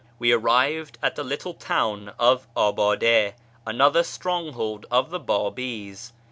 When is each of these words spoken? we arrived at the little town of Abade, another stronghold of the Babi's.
we 0.17 0.31
arrived 0.31 0.97
at 1.03 1.15
the 1.15 1.23
little 1.23 1.53
town 1.53 2.11
of 2.17 2.47
Abade, 2.55 3.35
another 3.67 4.01
stronghold 4.01 4.87
of 4.89 5.11
the 5.11 5.19
Babi's. 5.19 6.11